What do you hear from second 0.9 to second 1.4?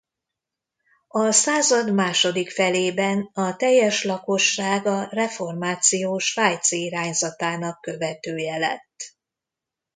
A